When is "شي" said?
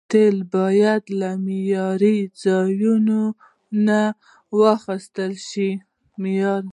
5.49-5.71